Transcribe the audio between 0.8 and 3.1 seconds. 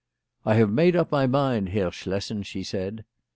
up my mind. Herr Schlessen/' she said.